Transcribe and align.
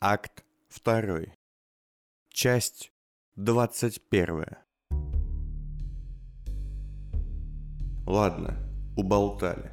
Акт 0.00 0.44
2. 0.84 1.22
Часть 2.32 2.92
21. 3.34 4.44
Ладно, 8.06 8.56
уболтали. 8.96 9.72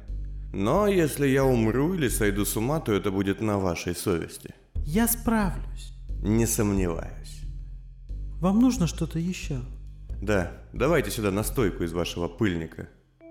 Но 0.52 0.88
если 0.88 1.28
я 1.28 1.44
умру 1.44 1.94
или 1.94 2.08
сойду 2.08 2.44
с 2.44 2.56
ума, 2.56 2.80
то 2.80 2.92
это 2.92 3.12
будет 3.12 3.40
на 3.40 3.58
вашей 3.58 3.94
совести. 3.94 4.52
Я 4.84 5.06
справлюсь. 5.06 5.92
Не 6.24 6.46
сомневаюсь. 6.46 7.42
Вам 8.40 8.58
нужно 8.58 8.88
что-то 8.88 9.20
еще? 9.20 9.60
Да, 10.20 10.60
давайте 10.72 11.12
сюда 11.12 11.30
настойку 11.30 11.84
из 11.84 11.92
вашего 11.92 12.26
пыльника. 12.26 12.88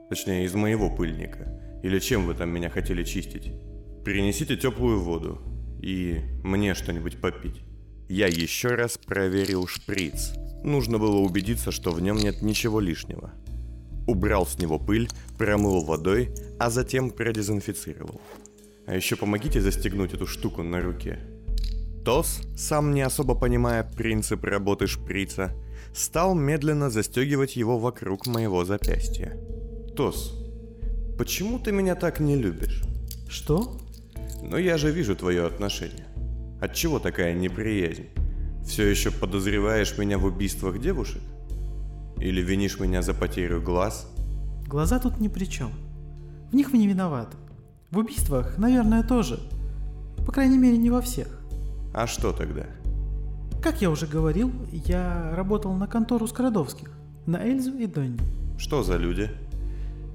Точнее, 0.08 0.46
из 0.46 0.54
моего 0.54 0.90
пыльника. 0.96 1.62
Или 1.84 2.00
чем 2.00 2.26
вы 2.26 2.36
там 2.36 2.52
меня 2.52 2.70
хотели 2.70 3.04
чистить. 3.04 3.52
Принесите 4.06 4.56
теплую 4.56 5.02
воду. 5.02 5.55
И 5.86 6.20
мне 6.44 6.74
что-нибудь 6.74 7.22
попить. 7.22 7.62
Я 8.10 8.26
еще 8.26 8.70
раз 8.70 8.98
проверил 8.98 9.68
шприц. 9.68 10.34
Нужно 10.64 10.98
было 10.98 11.18
убедиться, 11.18 11.72
что 11.72 11.92
в 11.92 12.02
нем 12.02 12.18
нет 12.18 12.42
ничего 12.42 12.80
лишнего. 12.80 13.32
Убрал 14.08 14.48
с 14.48 14.58
него 14.58 14.80
пыль, 14.80 15.08
промыл 15.38 15.82
водой, 15.82 16.32
а 16.58 16.72
затем 16.72 17.12
продезинфицировал. 17.12 18.20
А 18.88 18.96
еще 18.96 19.16
помогите 19.16 19.62
застегнуть 19.62 20.16
эту 20.16 20.26
штуку 20.26 20.64
на 20.64 20.82
руке. 20.82 21.20
Тос, 22.04 22.42
сам 22.58 22.96
не 22.96 23.04
особо 23.04 23.36
понимая 23.36 23.84
принцип 23.84 24.44
работы 24.44 24.88
шприца, 24.88 25.54
стал 25.94 26.34
медленно 26.34 26.90
застегивать 26.90 27.56
его 27.56 27.78
вокруг 27.78 28.26
моего 28.26 28.66
запястья. 28.66 29.40
Тос, 29.96 30.34
почему 31.16 31.60
ты 31.60 31.72
меня 31.72 31.94
так 31.94 32.20
не 32.20 32.36
любишь? 32.36 32.82
Что? 33.30 33.78
Но 34.50 34.58
я 34.58 34.78
же 34.78 34.92
вижу 34.92 35.16
твое 35.16 35.46
отношение. 35.46 36.06
Отчего 36.62 37.00
такая 37.00 37.34
неприязнь? 37.34 38.06
Все 38.64 38.88
еще 38.88 39.12
подозреваешь 39.12 39.98
меня 39.98 40.18
в 40.18 40.26
убийствах 40.26 40.80
девушек? 40.80 41.22
Или 42.18 42.42
винишь 42.42 42.80
меня 42.80 43.02
за 43.02 43.14
потерю 43.14 43.62
глаз? 43.62 44.10
Глаза 44.68 45.00
тут 45.00 45.20
ни 45.20 45.28
при 45.28 45.46
чем. 45.46 45.72
В 46.52 46.56
них 46.56 46.72
вы 46.72 46.78
не 46.78 46.88
виноваты. 46.88 47.38
В 47.92 47.98
убийствах, 47.98 48.58
наверное, 48.58 49.04
тоже. 49.04 49.40
По 50.26 50.32
крайней 50.32 50.58
мере, 50.58 50.78
не 50.78 50.90
во 50.90 51.02
всех. 51.02 51.28
А 51.94 52.08
что 52.08 52.32
тогда? 52.32 52.66
Как 53.62 53.82
я 53.82 53.90
уже 53.90 54.06
говорил, 54.06 54.52
я 54.72 55.34
работал 55.36 55.74
на 55.74 55.88
контору 55.88 56.28
Скородовских. 56.28 56.92
На 57.26 57.44
Эльзу 57.44 57.78
и 57.78 57.88
Донни. 57.88 58.20
Что 58.58 58.84
за 58.84 58.98
люди? 58.98 59.30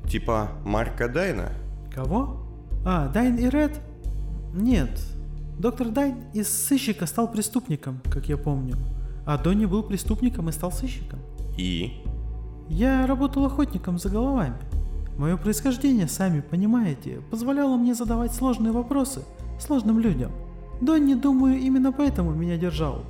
Типа 0.09 0.53
Марка 0.65 1.09
Дайна? 1.09 1.53
Кого? 1.93 2.47
А, 2.85 3.09
Дайн 3.09 3.37
и 3.37 3.49
Ред? 3.49 3.81
Нет. 4.55 4.91
Доктор 5.59 5.89
Дайн 5.89 6.17
из 6.33 6.49
сыщика 6.49 7.07
стал 7.07 7.31
преступником, 7.31 8.01
как 8.11 8.29
я 8.29 8.37
помню. 8.37 8.77
А 9.27 9.39
Донни 9.39 9.67
был 9.67 9.83
преступником 9.83 10.49
и 10.49 10.53
стал 10.53 10.73
сыщиком. 10.73 11.19
И? 11.57 12.03
Я 12.69 13.07
работал 13.07 13.45
охотником 13.45 13.99
за 13.99 14.09
головами. 14.09 14.57
Мое 15.19 15.37
происхождение, 15.37 16.09
сами 16.09 16.41
понимаете, 16.41 17.21
позволяло 17.31 17.77
мне 17.77 17.95
задавать 17.95 18.33
сложные 18.33 18.73
вопросы 18.73 19.23
сложным 19.59 20.01
людям. 20.01 20.33
Донни, 20.81 21.15
думаю, 21.15 21.59
именно 21.59 21.93
поэтому 21.93 22.33
меня 22.33 22.57
держал. 22.57 23.05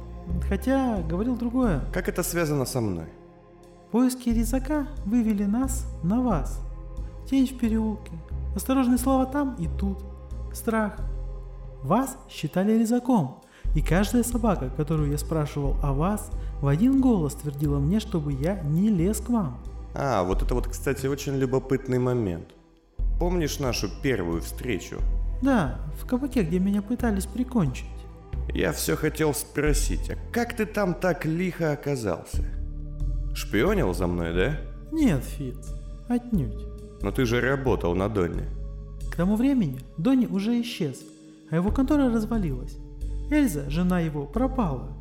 Хотя 0.49 1.01
говорил 1.03 1.37
другое. 1.37 1.83
Как 1.93 2.09
это 2.09 2.23
связано 2.23 2.65
со 2.65 2.81
мной? 2.81 3.07
Поиски 3.93 4.31
резака 4.31 4.87
вывели 5.05 5.45
нас 5.45 5.87
на 6.03 6.21
вас. 6.21 6.61
Тень 7.29 7.47
в 7.47 7.59
переулке. 7.59 8.13
Осторожные 8.57 8.99
слова 8.99 9.27
там 9.27 9.55
и 9.59 9.69
тут. 9.79 9.99
Страх. 10.53 10.97
Вас 11.83 12.17
считали 12.29 12.79
резаком. 12.79 13.43
И 13.75 13.83
каждая 13.83 14.23
собака, 14.23 14.71
которую 14.77 15.11
я 15.11 15.19
спрашивал 15.19 15.77
о 15.83 15.93
вас, 15.93 16.31
в 16.61 16.67
один 16.67 17.01
голос 17.01 17.35
твердила 17.35 17.79
мне, 17.79 18.01
чтобы 18.01 18.33
я 18.33 18.61
не 18.61 18.89
лез 18.89 19.21
к 19.21 19.31
вам. 19.31 19.59
А, 19.95 20.23
вот 20.23 20.43
это 20.43 20.55
вот, 20.55 20.69
кстати, 20.69 21.07
очень 21.07 21.37
любопытный 21.37 21.99
момент. 21.99 22.49
Помнишь 23.19 23.59
нашу 23.59 23.89
первую 24.03 24.41
встречу? 24.43 24.99
Да, 25.43 25.79
в 26.01 26.07
кабаке, 26.07 26.43
где 26.43 26.59
меня 26.59 26.83
пытались 26.83 27.27
прикончить. 27.27 27.87
Я 28.53 28.73
все 28.73 28.97
хотел 28.97 29.33
спросить, 29.35 30.11
а 30.11 30.17
как 30.33 30.57
ты 30.57 30.67
там 30.67 30.95
так 30.95 31.25
лихо 31.25 31.73
оказался? 31.73 32.45
Шпионил 33.35 33.95
за 33.95 34.07
мной, 34.07 34.35
да? 34.35 34.61
Нет, 34.93 35.23
Фиц, 35.25 35.73
отнюдь. 36.09 36.67
Но 37.01 37.13
ты 37.13 37.25
же 37.25 37.41
работал 37.41 37.95
на 37.95 38.09
Донне. 38.09 38.49
К 39.11 39.17
тому 39.17 39.37
времени 39.37 39.81
Донни 39.97 40.27
уже 40.27 40.61
исчез, 40.61 41.01
а 41.51 41.57
его 41.57 41.71
контора 41.71 42.11
развалилась. 42.11 42.77
Эльза, 43.31 43.69
жена 43.69 44.01
его, 44.01 44.27
пропала. 44.27 44.97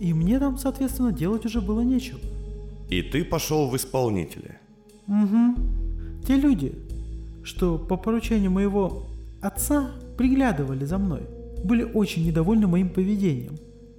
И 0.00 0.12
мне 0.12 0.38
там, 0.38 0.58
соответственно, 0.58 1.12
делать 1.12 1.46
уже 1.46 1.60
было 1.60 1.80
нечего. 1.80 2.20
И 2.88 3.02
ты 3.02 3.24
пошел 3.24 3.68
в 3.68 3.76
исполнители. 3.76 4.58
Угу. 5.08 5.54
Те 6.26 6.36
люди, 6.36 6.74
что 7.42 7.78
по 7.78 7.96
поручению 7.96 8.50
моего 8.50 9.04
отца 9.40 9.90
приглядывали 10.16 10.84
за 10.84 10.98
мной, 10.98 11.22
были 11.62 11.82
очень 11.82 12.26
недовольны 12.26 12.66
моим 12.66 12.88
поведением. 12.88 13.56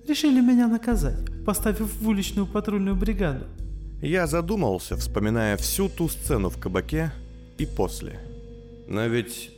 Решили 0.07 0.41
меня 0.41 0.67
наказать, 0.67 1.19
поставив 1.45 2.01
в 2.01 2.07
уличную 2.07 2.45
патрульную 2.45 2.95
бригаду. 2.95 3.45
Я 4.01 4.27
задумался, 4.27 4.95
вспоминая 4.97 5.57
всю 5.57 5.89
ту 5.89 6.09
сцену 6.09 6.49
в 6.49 6.59
кабаке 6.59 7.11
и 7.57 7.65
после. 7.65 8.19
Но 8.87 9.07
ведь 9.07 9.51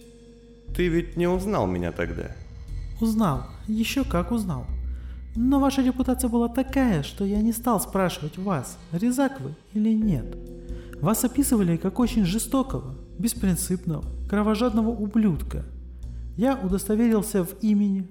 ты 0.76 0.88
ведь 0.88 1.18
не 1.18 1.28
узнал 1.28 1.68
меня 1.68 1.92
тогда. 1.92 2.32
Узнал, 3.00 3.44
еще 3.68 4.04
как 4.04 4.32
узнал. 4.32 4.66
Но 5.36 5.60
ваша 5.60 5.84
репутация 5.84 6.30
была 6.30 6.48
такая, 6.48 7.04
что 7.04 7.24
я 7.24 7.42
не 7.42 7.54
стал 7.54 7.80
спрашивать 7.80 8.38
вас, 8.38 8.78
резак 8.92 9.40
вы 9.40 9.54
или 9.74 9.94
нет. 9.94 10.36
Вас 11.00 11.24
описывали 11.24 11.78
как 11.78 12.00
очень 12.00 12.26
жестокого, 12.26 12.96
беспринципного, 13.20 14.04
кровожадного 14.28 14.90
ублюдка. 14.90 15.64
Я 16.36 16.56
удостоверился 16.58 17.44
в 17.44 17.60
имени, 17.62 18.08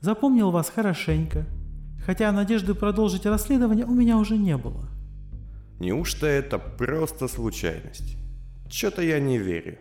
запомнил 0.00 0.50
вас 0.50 0.68
хорошенько, 0.68 1.46
хотя 2.04 2.32
надежды 2.32 2.74
продолжить 2.74 3.26
расследование 3.26 3.86
у 3.86 3.94
меня 3.94 4.18
уже 4.18 4.36
не 4.36 4.56
было. 4.56 4.88
Неужто 5.78 6.26
это 6.26 6.58
просто 6.58 7.28
случайность? 7.28 8.16
Чё-то 8.68 9.02
я 9.02 9.20
не 9.20 9.38
верю. 9.38 9.78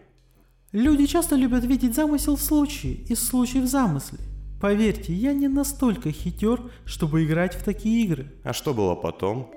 Люди 0.74 1.06
часто 1.06 1.36
любят 1.36 1.64
видеть 1.64 1.94
замысел 1.94 2.36
в 2.36 2.42
случае 2.42 2.94
и 2.94 3.14
случай 3.14 3.62
в 3.62 3.68
замысле. 3.68 4.18
Поверьте, 4.60 5.14
я 5.14 5.32
не 5.32 5.48
настолько 5.48 6.12
хитер, 6.12 6.62
чтобы 6.84 7.24
играть 7.24 7.54
в 7.54 7.64
такие 7.64 8.04
игры. 8.04 8.34
А 8.44 8.54
что 8.54 8.74
было 8.74 8.96
потом? 8.96 9.52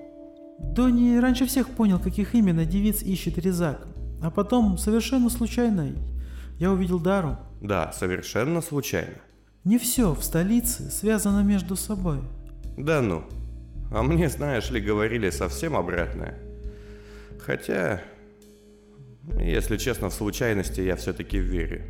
Донни 0.58 1.16
раньше 1.16 1.46
всех 1.46 1.70
понял, 1.70 1.98
каких 1.98 2.34
именно 2.34 2.66
девиц 2.66 3.02
ищет 3.02 3.38
Резак. 3.38 3.86
А 4.22 4.30
потом, 4.30 4.76
совершенно 4.76 5.30
случайно, 5.30 5.92
я 6.58 6.70
увидел 6.70 7.00
Дару. 7.00 7.38
Да, 7.62 7.92
совершенно 7.92 8.60
случайно. 8.60 9.16
Не 9.64 9.78
все 9.78 10.12
в 10.12 10.22
столице 10.22 10.90
связано 10.90 11.40
между 11.40 11.76
собой. 11.76 12.18
Да 12.76 13.00
ну. 13.00 13.24
А 13.90 14.02
мне, 14.02 14.28
знаешь 14.28 14.70
ли, 14.70 14.82
говорили 14.82 15.30
совсем 15.30 15.76
обратное. 15.76 16.38
Хотя, 17.40 18.02
если 19.38 19.76
честно, 19.76 20.08
в 20.08 20.14
случайности 20.14 20.80
я 20.80 20.96
все-таки 20.96 21.38
верю. 21.38 21.82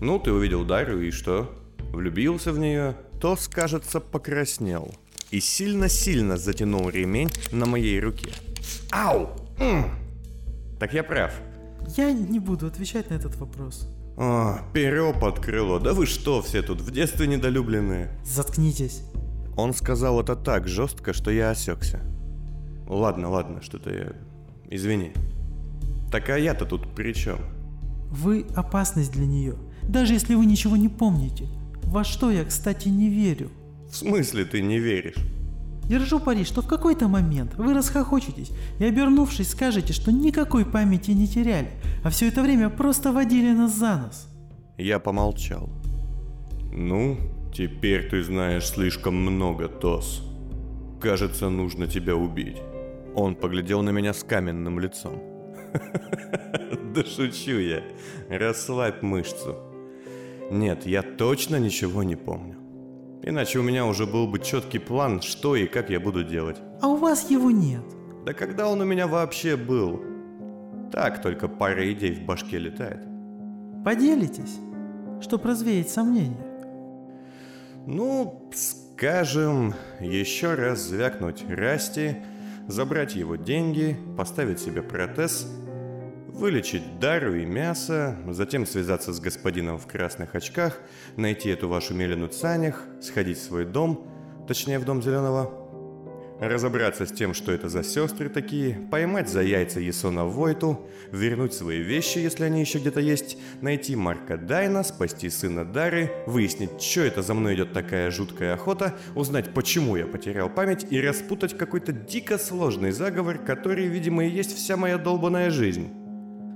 Ну, 0.00 0.18
ты 0.18 0.32
увидел 0.32 0.64
Дарью 0.64 1.06
и 1.06 1.10
что? 1.10 1.54
Влюбился 1.92 2.52
в 2.52 2.58
нее? 2.58 2.96
Тос, 3.20 3.48
кажется, 3.48 4.00
покраснел. 4.00 4.94
И 5.30 5.40
сильно-сильно 5.40 6.36
затянул 6.36 6.88
ремень 6.88 7.30
на 7.52 7.66
моей 7.66 8.00
руке. 8.00 8.30
Ау! 8.90 9.28
М! 9.58 9.90
Так 10.78 10.94
я 10.94 11.04
прав. 11.04 11.32
Я 11.96 12.12
не 12.12 12.40
буду 12.40 12.66
отвечать 12.66 13.10
на 13.10 13.14
этот 13.14 13.36
вопрос. 13.36 13.88
О, 14.16 14.60
перо 14.72 15.12
под 15.12 15.40
крыло. 15.40 15.78
Да 15.78 15.92
вы 15.92 16.06
что 16.06 16.42
все 16.42 16.62
тут, 16.62 16.80
в 16.80 16.90
детстве 16.90 17.26
недолюбленные? 17.26 18.10
Заткнитесь. 18.24 19.02
Он 19.56 19.74
сказал 19.74 20.20
это 20.20 20.36
так 20.36 20.66
жестко, 20.68 21.12
что 21.12 21.30
я 21.30 21.50
осекся. 21.50 22.00
Ладно, 22.86 23.28
ладно, 23.30 23.62
что-то 23.62 23.90
я... 23.90 24.12
Извини. 24.68 25.12
Так 26.10 26.28
а 26.30 26.38
я-то 26.38 26.66
тут 26.66 26.94
при 26.94 27.12
чем? 27.12 27.38
Вы 28.10 28.46
опасность 28.56 29.12
для 29.12 29.26
нее, 29.26 29.54
даже 29.82 30.14
если 30.14 30.34
вы 30.34 30.46
ничего 30.46 30.76
не 30.76 30.88
помните. 30.88 31.46
Во 31.84 32.04
что 32.04 32.30
я, 32.30 32.44
кстати, 32.44 32.88
не 32.88 33.08
верю. 33.08 33.50
В 33.88 33.96
смысле 33.96 34.44
ты 34.44 34.62
не 34.62 34.78
веришь? 34.78 35.16
Держу 35.84 36.20
пари, 36.20 36.44
что 36.44 36.62
в 36.62 36.68
какой-то 36.68 37.08
момент 37.08 37.54
вы 37.56 37.74
расхохочетесь 37.74 38.52
и, 38.78 38.84
обернувшись, 38.84 39.50
скажете, 39.50 39.92
что 39.92 40.12
никакой 40.12 40.64
памяти 40.64 41.10
не 41.10 41.26
теряли, 41.26 41.70
а 42.04 42.10
все 42.10 42.28
это 42.28 42.42
время 42.42 42.70
просто 42.70 43.12
водили 43.12 43.52
нас 43.52 43.76
за 43.76 43.96
нос. 43.96 44.28
Я 44.78 45.00
помолчал. 45.00 45.68
Ну, 46.72 47.18
теперь 47.52 48.08
ты 48.08 48.22
знаешь 48.22 48.68
слишком 48.68 49.16
много, 49.16 49.68
Тос. 49.68 50.22
Кажется, 51.00 51.48
нужно 51.48 51.88
тебя 51.88 52.14
убить. 52.14 52.58
Он 53.16 53.34
поглядел 53.34 53.82
на 53.82 53.90
меня 53.90 54.12
с 54.12 54.22
каменным 54.22 54.78
лицом. 54.78 55.29
Да 56.94 57.04
шучу 57.04 57.58
я. 57.58 57.82
Расслабь 58.28 59.02
мышцу. 59.02 59.56
Нет, 60.50 60.86
я 60.86 61.02
точно 61.02 61.56
ничего 61.56 62.02
не 62.02 62.16
помню. 62.16 62.56
Иначе 63.22 63.58
у 63.58 63.62
меня 63.62 63.86
уже 63.86 64.06
был 64.06 64.26
бы 64.26 64.40
четкий 64.40 64.80
план, 64.80 65.20
что 65.20 65.54
и 65.54 65.66
как 65.66 65.90
я 65.90 66.00
буду 66.00 66.24
делать. 66.24 66.56
А 66.80 66.88
у 66.88 66.96
вас 66.96 67.30
его 67.30 67.50
нет. 67.50 67.84
Да 68.24 68.32
когда 68.32 68.66
он 68.66 68.80
у 68.80 68.84
меня 68.84 69.06
вообще 69.06 69.56
был? 69.56 70.02
Так 70.90 71.22
только 71.22 71.46
пара 71.46 71.92
идей 71.92 72.14
в 72.14 72.24
башке 72.24 72.58
летает. 72.58 73.00
Поделитесь, 73.84 74.58
чтоб 75.20 75.44
развеять 75.44 75.90
сомнения. 75.90 76.46
Ну, 77.86 78.50
скажем, 78.54 79.74
еще 80.00 80.54
раз 80.54 80.80
звякнуть 80.80 81.44
Расти, 81.48 82.16
забрать 82.68 83.14
его 83.14 83.36
деньги, 83.36 83.96
поставить 84.16 84.60
себе 84.60 84.82
протез, 84.82 85.46
вылечить 86.28 86.98
Дару 86.98 87.34
и 87.34 87.44
мясо, 87.44 88.16
затем 88.28 88.66
связаться 88.66 89.12
с 89.12 89.20
господином 89.20 89.78
в 89.78 89.86
красных 89.86 90.34
очках, 90.34 90.80
найти 91.16 91.50
эту 91.50 91.68
вашу 91.68 91.94
Мелену 91.94 92.28
Цанях, 92.28 92.84
сходить 93.00 93.38
в 93.38 93.42
свой 93.42 93.64
дом, 93.64 94.06
точнее 94.48 94.78
в 94.78 94.84
дом 94.84 95.02
Зеленого, 95.02 95.59
разобраться 96.40 97.04
с 97.04 97.12
тем, 97.12 97.34
что 97.34 97.52
это 97.52 97.68
за 97.68 97.84
сестры 97.84 98.30
такие, 98.30 98.74
поймать 98.90 99.28
за 99.28 99.42
яйца 99.42 99.78
Есона 99.78 100.24
Войту, 100.24 100.88
вернуть 101.12 101.52
свои 101.52 101.80
вещи, 101.80 102.18
если 102.18 102.44
они 102.44 102.60
еще 102.60 102.78
где-то 102.78 103.00
есть, 103.00 103.36
найти 103.60 103.94
Марка 103.94 104.38
Дайна, 104.38 104.82
спасти 104.82 105.28
сына 105.28 105.64
Дары, 105.64 106.10
выяснить, 106.26 106.80
что 106.80 107.02
это 107.02 107.20
за 107.20 107.34
мной 107.34 107.56
идет 107.56 107.72
такая 107.72 108.10
жуткая 108.10 108.54
охота, 108.54 108.94
узнать, 109.14 109.52
почему 109.52 109.96
я 109.96 110.06
потерял 110.06 110.48
память 110.48 110.86
и 110.90 111.00
распутать 111.00 111.56
какой-то 111.56 111.92
дико 111.92 112.38
сложный 112.38 112.92
заговор, 112.92 113.38
который, 113.38 113.86
видимо, 113.86 114.24
и 114.24 114.30
есть 114.30 114.56
вся 114.56 114.78
моя 114.78 114.96
долбанная 114.96 115.50
жизнь. 115.50 115.90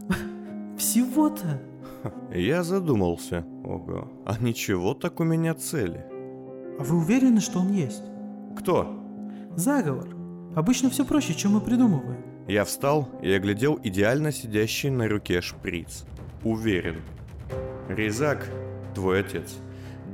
Всего-то? 0.79 1.61
Я 2.33 2.63
задумался. 2.63 3.45
Ого, 3.65 4.11
а 4.27 4.39
ничего 4.39 4.95
так 4.95 5.21
у 5.21 5.25
меня 5.25 5.55
цели. 5.55 6.05
А 6.79 6.83
вы 6.83 6.99
уверены, 6.99 7.41
что 7.41 7.61
он 7.61 7.73
есть? 7.73 8.03
Кто? 8.59 9.04
Заговор. 9.57 10.09
Обычно 10.57 10.91
все 10.91 11.05
проще, 11.05 11.33
чем 11.33 11.53
мы 11.53 11.61
придумываем. 11.61 12.25
Я 12.49 12.65
встал 12.65 13.09
и 13.23 13.31
оглядел 13.31 13.79
идеально 13.83 14.33
сидящий 14.33 14.91
на 14.91 15.09
руке 15.09 15.41
шприц. 15.41 16.05
Уверен. 16.43 17.01
Резак, 17.89 18.49
твой 18.95 19.21
отец, 19.21 19.57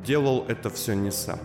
делал 0.04 0.44
это 0.46 0.68
все 0.68 0.94
не 0.94 1.10
сам. 1.10 1.38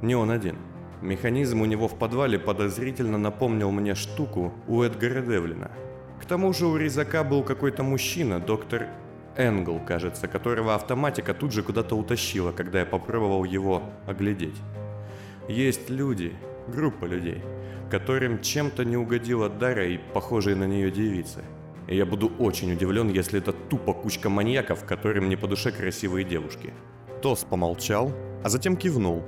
Не 0.00 0.14
он 0.14 0.30
один. 0.30 0.56
Механизм 1.02 1.60
у 1.60 1.66
него 1.66 1.86
в 1.86 1.98
подвале 1.98 2.38
подозрительно 2.38 3.18
напомнил 3.18 3.70
мне 3.70 3.94
штуку 3.94 4.52
у 4.66 4.82
Эдгара 4.82 5.20
Девлина. 5.20 5.70
К 6.20 6.24
тому 6.24 6.52
же 6.54 6.66
у 6.66 6.76
Резака 6.76 7.24
был 7.24 7.42
какой-то 7.42 7.82
мужчина, 7.82 8.40
доктор 8.40 8.86
Энгл, 9.36 9.80
кажется, 9.86 10.28
которого 10.28 10.74
автоматика 10.74 11.34
тут 11.34 11.52
же 11.52 11.62
куда-то 11.62 11.94
утащила, 11.94 12.52
когда 12.52 12.80
я 12.80 12.86
попробовал 12.86 13.44
его 13.44 13.82
оглядеть. 14.06 14.56
Есть 15.48 15.90
люди, 15.90 16.32
группа 16.68 17.04
людей, 17.04 17.42
которым 17.90 18.40
чем-то 18.40 18.84
не 18.84 18.96
угодила 18.96 19.48
Дара 19.48 19.86
и 19.86 19.98
похожие 19.98 20.56
на 20.56 20.64
нее 20.64 20.90
девицы. 20.90 21.44
И 21.88 21.96
я 21.96 22.06
буду 22.06 22.32
очень 22.38 22.72
удивлен, 22.72 23.08
если 23.08 23.38
это 23.38 23.52
тупо 23.52 23.92
кучка 23.92 24.30
маньяков, 24.30 24.84
которым 24.84 25.28
не 25.28 25.36
по 25.36 25.46
душе 25.46 25.72
красивые 25.72 26.24
девушки. 26.24 26.72
Тос 27.20 27.44
помолчал, 27.44 28.12
а 28.44 28.48
затем 28.48 28.76
кивнул, 28.76 29.22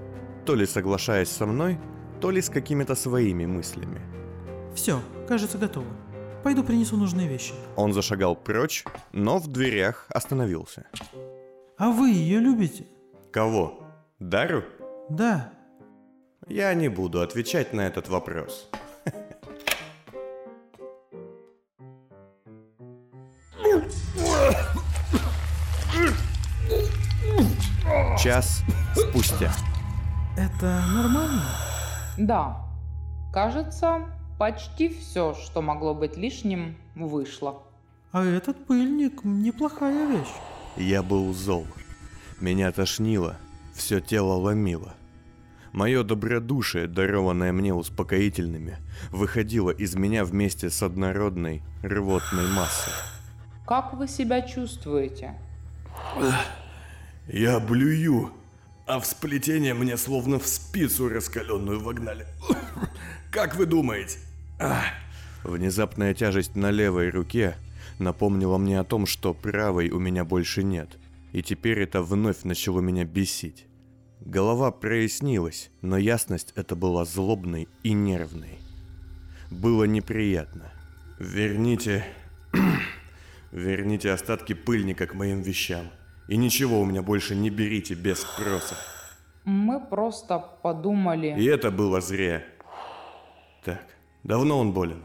то 0.46 0.54
ли 0.54 0.66
соглашаясь 0.66 1.30
со 1.30 1.46
мной, 1.46 1.78
то 2.20 2.30
ли 2.30 2.40
с 2.40 2.48
какими-то 2.48 2.94
своими 2.94 3.46
мыслями. 3.46 4.00
Все, 4.74 5.00
кажется, 5.28 5.58
готово. 5.58 5.86
Пойду 6.42 6.62
принесу 6.62 6.96
нужные 6.96 7.28
вещи. 7.28 7.54
Он 7.76 7.92
зашагал 7.92 8.36
прочь, 8.36 8.84
но 9.12 9.38
в 9.38 9.46
дверях 9.48 10.06
остановился. 10.10 10.86
А 11.78 11.90
вы 11.90 12.10
ее 12.10 12.38
любите? 12.38 12.86
Кого? 13.32 13.82
Дару? 14.18 14.62
Да. 15.08 15.52
Я 16.48 16.74
не 16.74 16.88
буду 16.88 17.22
отвечать 17.22 17.72
на 17.72 17.82
этот 17.82 18.08
вопрос. 18.08 18.68
Час 28.18 28.62
спустя. 28.94 29.52
Это 30.36 30.82
нормально? 30.92 31.44
Да, 32.18 32.64
кажется, 33.32 34.06
почти 34.38 34.88
все, 34.88 35.34
что 35.34 35.62
могло 35.62 35.94
быть 35.94 36.16
лишним, 36.16 36.76
вышло. 36.94 37.62
А 38.12 38.24
этот 38.24 38.66
пыльник 38.66 39.24
неплохая 39.24 40.06
вещь. 40.06 40.32
Я 40.76 41.02
был 41.02 41.32
зол. 41.32 41.66
Меня 42.40 42.70
тошнило, 42.72 43.36
все 43.74 44.00
тело 44.00 44.34
ломило. 44.34 44.94
Мое 45.74 46.04
добродушие, 46.04 46.86
дарованное 46.86 47.52
мне 47.52 47.74
успокоительными, 47.74 48.78
выходило 49.10 49.70
из 49.70 49.96
меня 49.96 50.24
вместе 50.24 50.70
с 50.70 50.80
однородной 50.84 51.64
рвотной 51.82 52.46
массой. 52.46 52.92
Как 53.66 53.92
вы 53.94 54.06
себя 54.06 54.42
чувствуете? 54.42 55.34
Я 57.26 57.58
блюю, 57.58 58.30
а 58.86 59.00
в 59.00 59.04
сплетение 59.04 59.74
мне 59.74 59.96
словно 59.96 60.38
в 60.38 60.46
спицу 60.46 61.08
раскаленную 61.08 61.80
вогнали. 61.80 62.26
Как 63.32 63.56
вы 63.56 63.66
думаете? 63.66 64.20
Внезапная 65.42 66.14
тяжесть 66.14 66.54
на 66.54 66.70
левой 66.70 67.10
руке 67.10 67.56
напомнила 67.98 68.58
мне 68.58 68.78
о 68.78 68.84
том, 68.84 69.06
что 69.06 69.34
правой 69.34 69.90
у 69.90 69.98
меня 69.98 70.24
больше 70.24 70.62
нет. 70.62 70.90
И 71.32 71.42
теперь 71.42 71.80
это 71.80 72.00
вновь 72.00 72.44
начало 72.44 72.78
меня 72.78 73.04
бесить. 73.04 73.66
Голова 74.24 74.70
прояснилась, 74.70 75.70
но 75.82 75.98
ясность 75.98 76.54
эта 76.56 76.74
была 76.74 77.04
злобной 77.04 77.68
и 77.82 77.92
нервной. 77.92 78.58
Было 79.50 79.84
неприятно. 79.84 80.72
Верните... 81.18 82.04
Верните 83.52 84.10
остатки 84.10 84.54
пыльника 84.54 85.06
к 85.06 85.14
моим 85.14 85.42
вещам. 85.42 85.90
И 86.26 86.38
ничего 86.38 86.80
у 86.80 86.86
меня 86.86 87.02
больше 87.02 87.36
не 87.36 87.50
берите 87.50 87.92
без 87.92 88.22
спроса. 88.22 88.76
Мы 89.44 89.78
просто 89.78 90.42
подумали... 90.62 91.36
И 91.38 91.44
это 91.44 91.70
было 91.70 92.00
зря. 92.00 92.42
Так, 93.62 93.84
давно 94.22 94.58
он 94.58 94.72
болен? 94.72 95.04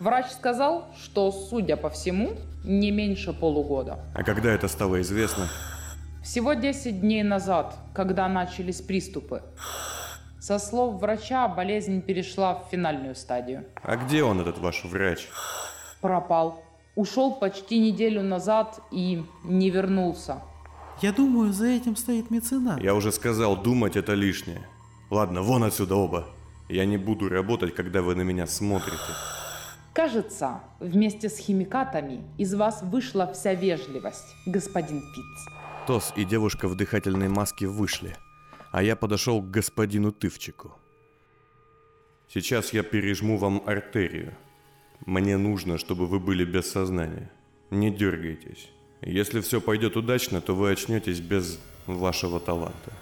Врач 0.00 0.32
сказал, 0.32 0.92
что, 1.00 1.30
судя 1.30 1.76
по 1.76 1.88
всему, 1.88 2.34
не 2.64 2.90
меньше 2.90 3.32
полугода. 3.32 4.04
А 4.14 4.24
когда 4.24 4.50
это 4.50 4.66
стало 4.66 5.00
известно? 5.00 5.48
Всего 6.22 6.52
10 6.52 7.00
дней 7.00 7.22
назад, 7.22 7.78
когда 7.94 8.28
начались 8.28 8.82
приступы. 8.82 9.42
Со 10.38 10.58
слов 10.58 11.00
врача, 11.00 11.48
болезнь 11.48 12.02
перешла 12.02 12.54
в 12.56 12.68
финальную 12.70 13.14
стадию. 13.14 13.64
А 13.82 13.96
где 13.96 14.22
он, 14.22 14.40
этот 14.40 14.58
ваш 14.58 14.84
врач? 14.84 15.28
Пропал. 16.02 16.62
Ушел 16.94 17.34
почти 17.34 17.78
неделю 17.78 18.22
назад 18.22 18.80
и 18.90 19.24
не 19.44 19.70
вернулся. 19.70 20.42
Я 21.00 21.12
думаю, 21.12 21.52
за 21.54 21.68
этим 21.68 21.96
стоит 21.96 22.30
меценат. 22.30 22.82
Я 22.82 22.94
уже 22.94 23.12
сказал, 23.12 23.56
думать 23.56 23.96
это 23.96 24.12
лишнее. 24.12 24.66
Ладно, 25.08 25.40
вон 25.40 25.64
отсюда 25.64 25.94
оба. 25.94 26.26
Я 26.68 26.84
не 26.84 26.98
буду 26.98 27.30
работать, 27.30 27.74
когда 27.74 28.02
вы 28.02 28.14
на 28.14 28.22
меня 28.22 28.46
смотрите. 28.46 29.14
Кажется, 29.94 30.60
вместе 30.78 31.30
с 31.30 31.38
химикатами 31.38 32.22
из 32.36 32.54
вас 32.54 32.82
вышла 32.82 33.32
вся 33.32 33.54
вежливость, 33.54 34.34
господин 34.46 35.00
Фитц. 35.00 35.59
Тос 35.86 36.12
и 36.16 36.24
девушка 36.24 36.68
в 36.68 36.74
дыхательной 36.74 37.28
маске 37.28 37.66
вышли, 37.66 38.16
а 38.70 38.82
я 38.82 38.96
подошел 38.96 39.40
к 39.40 39.50
господину 39.50 40.12
Тывчику. 40.12 40.72
Сейчас 42.32 42.72
я 42.72 42.82
пережму 42.82 43.38
вам 43.38 43.62
артерию. 43.66 44.34
Мне 45.06 45.36
нужно, 45.36 45.78
чтобы 45.78 46.06
вы 46.06 46.20
были 46.20 46.44
без 46.44 46.70
сознания. 46.70 47.30
Не 47.70 47.90
дергайтесь. 47.90 48.70
Если 49.00 49.40
все 49.40 49.60
пойдет 49.60 49.96
удачно, 49.96 50.40
то 50.40 50.54
вы 50.54 50.70
очнетесь 50.70 51.20
без 51.20 51.58
вашего 51.86 52.38
таланта. 52.38 52.92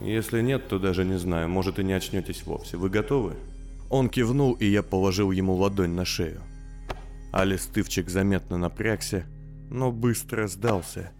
Если 0.00 0.40
нет, 0.40 0.68
то 0.68 0.78
даже 0.78 1.04
не 1.04 1.18
знаю, 1.18 1.48
может 1.48 1.78
и 1.78 1.84
не 1.84 1.92
очнетесь 1.92 2.44
вовсе. 2.44 2.76
Вы 2.76 2.88
готовы? 2.88 3.34
Он 3.90 4.08
кивнул, 4.08 4.52
и 4.54 4.66
я 4.66 4.82
положил 4.82 5.32
ему 5.32 5.54
ладонь 5.54 5.92
на 5.92 6.04
шею. 6.04 6.40
Алис 7.32 7.66
Тывчик 7.66 8.08
заметно 8.08 8.56
напрягся, 8.56 9.26
но 9.70 9.92
быстро 9.92 10.46
сдался, 10.46 11.12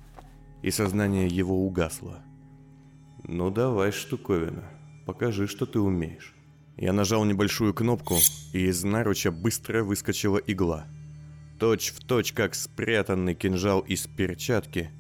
и 0.63 0.71
сознание 0.71 1.27
его 1.27 1.67
угасло. 1.67 2.19
«Ну 3.25 3.51
давай, 3.51 3.93
штуковина, 3.93 4.65
покажи, 5.07 5.47
что 5.47 5.67
ты 5.67 5.81
умеешь». 5.81 6.35
Я 6.77 6.93
нажал 6.93 7.25
небольшую 7.25 7.73
кнопку, 7.73 8.17
и 8.53 8.67
из 8.67 8.85
наруча 8.85 9.31
быстро 9.31 9.83
выскочила 9.83 10.37
игла. 10.37 10.87
Точь 11.59 11.91
в 11.91 12.05
точь, 12.05 12.33
как 12.33 12.55
спрятанный 12.55 13.35
кинжал 13.35 13.81
из 13.81 14.07
перчатки, 14.07 14.91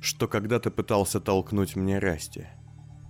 что 0.00 0.28
когда-то 0.28 0.70
пытался 0.70 1.20
толкнуть 1.20 1.76
мне 1.76 1.98
Расти. 1.98 2.46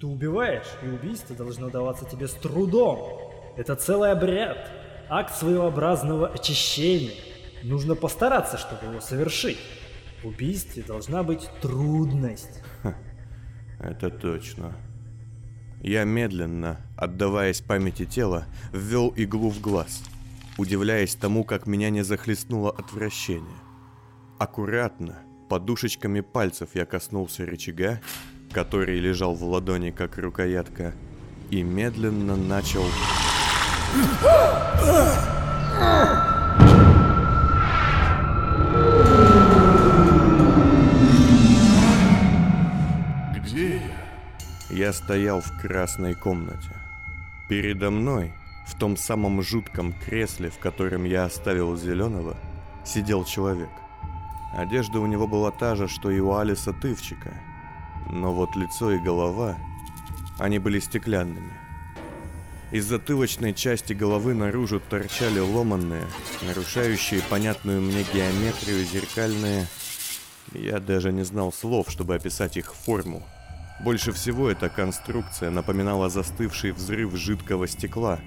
Ты 0.01 0.09
убиваешь, 0.09 0.67
и 0.83 0.89
убийство 0.89 1.37
должно 1.37 1.71
даваться 1.71 2.05
тебе 2.05 2.27
с 2.27 2.33
трудом. 2.33 3.19
Это 3.57 3.77
целый 3.77 4.11
обряд, 4.11 4.71
акт 5.09 5.35
своеобразного 5.37 6.29
очищения. 6.29 7.15
Нужно 7.63 7.95
постараться, 7.95 8.59
чтобы 8.59 8.87
его 8.87 9.01
совершить. 9.01 9.59
В 10.23 10.28
убийстве 10.28 10.82
должна 10.82 11.23
быть 11.23 11.49
трудность. 11.61 12.62
Это 13.78 14.11
точно. 14.11 14.75
Я 15.82 16.04
медленно, 16.04 16.80
отдаваясь 16.96 17.61
памяти 17.61 18.06
тела, 18.06 18.46
ввел 18.73 19.11
иглу 19.11 19.50
в 19.50 19.61
глаз, 19.61 20.02
удивляясь 20.56 21.14
тому, 21.14 21.44
как 21.44 21.66
меня 21.66 21.90
не 21.90 22.02
захлестнуло 22.02 22.70
отвращение. 22.70 23.61
Аккуратно, 24.38 25.18
подушечками 25.49 26.20
пальцев 26.20 26.70
я 26.75 26.87
коснулся 26.87 27.44
рычага, 27.44 28.00
который 28.52 28.99
лежал 28.99 29.35
в 29.35 29.44
ладони 29.44 29.90
как 29.90 30.16
рукоятка, 30.18 30.94
и 31.50 31.62
медленно 31.62 32.37
начал... 32.37 32.85
Я 44.87 44.93
стоял 44.93 45.40
в 45.40 45.61
красной 45.61 46.14
комнате. 46.14 46.71
Передо 47.49 47.90
мной, 47.90 48.33
в 48.69 48.78
том 48.78 48.97
самом 48.97 49.43
жутком 49.43 49.93
кресле, 49.93 50.49
в 50.49 50.61
котором 50.61 51.02
я 51.02 51.25
оставил 51.25 51.76
зеленого, 51.76 52.37
сидел 52.85 53.25
человек. 53.25 53.69
Одежда 54.57 55.00
у 55.00 55.07
него 55.07 55.26
была 55.26 55.50
та 55.50 55.75
же, 55.75 55.88
что 55.88 56.09
и 56.09 56.21
у 56.21 56.37
Алиса 56.37 56.73
Тывчика. 56.73 57.35
Но 58.12 58.33
вот 58.33 58.55
лицо 58.55 58.93
и 58.93 59.00
голова, 59.00 59.57
они 60.38 60.61
были 60.61 60.78
стеклянными. 60.78 61.52
Из 62.71 62.85
затылочной 62.85 63.55
части 63.55 63.93
головы 63.93 64.35
наружу 64.35 64.78
торчали 64.78 65.40
ломанные, 65.40 66.07
нарушающие 66.43 67.23
понятную 67.28 67.83
мне 67.83 68.05
геометрию 68.14 68.85
зеркальные... 68.85 69.66
Я 70.52 70.78
даже 70.78 71.12
не 71.12 71.25
знал 71.25 71.52
слов, 71.52 71.90
чтобы 71.90 72.14
описать 72.14 72.57
их 72.57 72.73
форму. 72.73 73.26
Больше 73.80 74.12
всего 74.12 74.50
эта 74.50 74.68
конструкция 74.68 75.50
напоминала 75.50 76.09
застывший 76.09 76.73
взрыв 76.73 77.14
жидкого 77.14 77.68
стекла, 77.68 78.21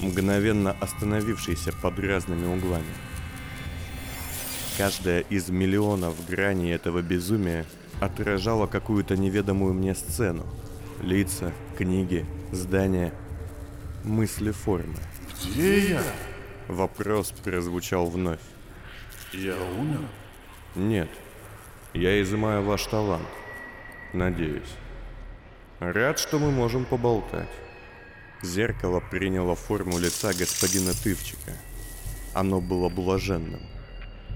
мгновенно 0.00 0.72
остановившийся 0.80 1.72
под 1.80 1.98
разными 2.00 2.46
углами. 2.46 2.92
Каждая 4.76 5.20
из 5.20 5.50
миллионов 5.50 6.14
граней 6.26 6.72
этого 6.72 7.00
безумия 7.00 7.64
отражала 8.00 8.66
какую-то 8.66 9.16
неведомую 9.16 9.72
мне 9.74 9.94
сцену. 9.94 10.44
Лица, 11.00 11.52
книги, 11.78 12.26
здания, 12.50 13.12
мысли 14.02 14.50
формы. 14.50 14.96
Где 15.44 15.90
я? 15.90 16.02
Вопрос 16.66 17.32
прозвучал 17.44 18.06
вновь. 18.06 18.40
Я 19.32 19.54
умер? 19.78 20.00
Нет, 20.74 21.08
я 21.94 22.20
изымаю 22.20 22.62
ваш 22.62 22.84
талант. 22.86 23.28
Надеюсь. 24.12 24.74
Рад, 25.80 26.18
что 26.18 26.38
мы 26.38 26.50
можем 26.50 26.84
поболтать. 26.84 27.48
Зеркало 28.42 29.00
приняло 29.00 29.54
форму 29.54 29.98
лица 29.98 30.34
господина 30.34 30.92
Тывчика. 30.92 31.52
Оно 32.34 32.60
было 32.60 32.88
блаженным. 32.88 33.62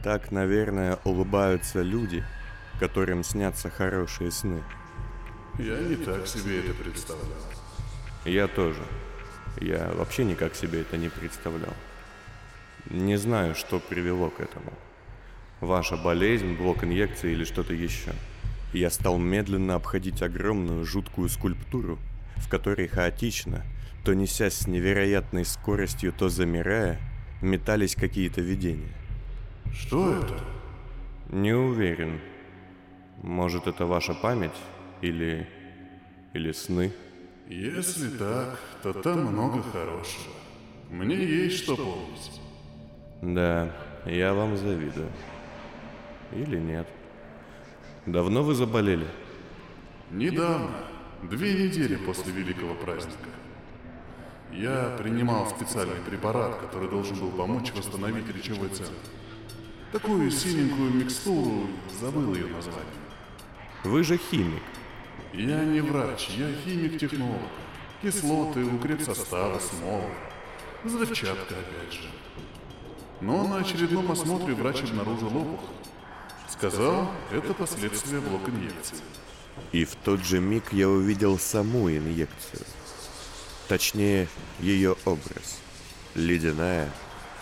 Так, 0.03 0.31
наверное, 0.31 0.99
улыбаются 1.05 1.83
люди, 1.83 2.25
которым 2.81 3.23
снятся 3.23 3.69
хорошие 3.69 4.31
сны. 4.31 4.63
Я 5.59 5.79
не 5.79 5.97
так 5.97 6.27
себе 6.27 6.61
это 6.61 6.73
представлял. 6.73 7.27
Я 8.25 8.49
тоже. 8.49 8.83
Я 9.61 9.91
вообще 9.95 10.25
никак 10.25 10.55
себе 10.55 10.81
это 10.83 10.97
не 10.97 11.09
представлял. 11.09 11.75
Не 12.89 13.17
знаю, 13.17 13.55
что 13.55 13.79
привело 13.79 14.31
к 14.31 14.41
этому. 14.41 14.73
Ваша 15.61 15.97
болезнь, 15.97 16.55
блок 16.57 16.85
инъекции 16.85 17.33
или 17.33 17.45
что-то 17.45 17.75
еще. 17.75 18.13
Я 18.77 18.91
стал 18.91 19.17
медленно 19.17 19.77
обходить 19.77 20.21
огромную 20.21 20.85
жуткую 20.85 21.31
скульптуру, 21.31 21.99
в 22.37 22.47
которой 22.51 22.89
хаотично, 22.89 23.65
то 24.05 24.13
несясь 24.13 24.53
с 24.53 24.67
невероятной 24.67 25.47
скоростью, 25.47 26.13
то 26.13 26.29
замирая, 26.29 27.01
метались 27.41 27.97
какие-то 27.97 28.43
видения. 28.43 28.93
Что 29.73 30.19
это? 30.19 30.39
Не 31.31 31.55
уверен. 31.55 32.21
Может, 33.23 33.67
это 33.67 33.87
ваша 33.87 34.13
память 34.13 34.61
или... 35.01 35.49
или 36.35 36.53
сны? 36.53 36.93
Если 37.49 38.11
так, 38.11 38.61
то 38.83 38.93
там 38.93 39.25
много 39.25 39.63
хорошего. 39.63 40.35
Мне 40.91 41.17
есть 41.17 41.63
что 41.63 41.77
помнить. 41.77 42.43
Да, 43.23 43.75
я 44.05 44.35
вам 44.35 44.59
завидую. 44.59 45.09
Или 46.33 46.59
нет? 46.59 46.87
Давно 48.07 48.45
вы 48.45 48.55
заболели? 48.55 49.09
Недавно, 50.13 50.71
две 51.25 51.55
недели 51.55 51.97
после 51.97 52.33
великого 52.33 52.75
праздника. 52.75 53.31
Я 54.53 54.97
принимал 54.97 55.51
специальный 55.51 56.01
препарат, 56.09 56.57
который 56.61 56.89
должен 56.89 57.19
был 57.19 57.33
помочь 57.33 57.73
восстановить 57.75 58.33
речевой 58.33 58.69
центр. 58.69 58.95
Такую 59.91 60.31
синенькую 60.31 60.93
микстуру, 60.93 61.67
забыл 62.01 62.33
ее 62.33 62.47
название. 62.47 62.85
Вы 63.83 64.05
же 64.05 64.19
химик. 64.19 64.63
Я 65.33 65.65
не 65.65 65.81
врач, 65.81 66.29
я 66.37 66.47
химик-технолог. 66.65 67.43
Кислоты, 68.03 68.65
укрепсоставы, 68.65 69.59
смолы. 69.59 70.11
Взрывчатка, 70.85 71.55
опять 71.57 71.93
же. 71.93 72.09
Но 73.21 73.49
на 73.49 73.57
очередном 73.57 74.13
осмотре 74.13 74.55
врач 74.55 74.85
обнаружил 74.85 75.37
опухоль. 75.37 75.75
Сказал, 76.49 77.11
это 77.33 77.55
последствия 77.55 78.21
блока 78.21 78.51
инъекции. 78.51 78.97
И 79.73 79.85
в 79.85 79.97
тот 79.97 80.25
же 80.25 80.39
миг 80.39 80.73
я 80.73 80.89
увидел 80.89 81.39
саму 81.39 81.91
инъекцию. 81.91 82.63
Точнее, 83.69 84.29
ее 84.61 84.97
образ. 85.05 85.61
Ледяная, 86.15 86.91